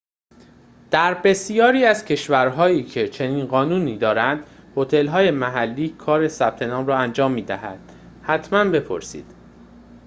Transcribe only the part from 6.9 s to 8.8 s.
انجام می دهند حتما